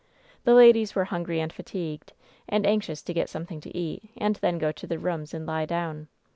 [0.45, 2.13] The ladies were hungry and fatigued,
[2.49, 5.67] and anxious to get something to eat, and then tojgo to their rooms and lie
[5.67, 6.07] down.